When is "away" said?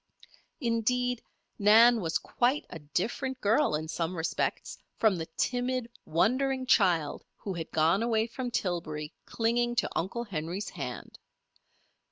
8.01-8.25